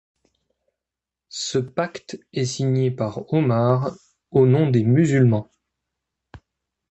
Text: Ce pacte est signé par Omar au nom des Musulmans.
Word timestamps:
Ce 1.29 1.59
pacte 1.59 2.19
est 2.33 2.45
signé 2.45 2.89
par 2.89 3.31
Omar 3.31 3.93
au 4.31 4.47
nom 4.47 4.67
des 4.71 4.83
Musulmans. 4.83 5.51